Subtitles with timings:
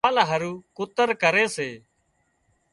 [0.05, 1.69] مال هارو ڪُتر ڪري سي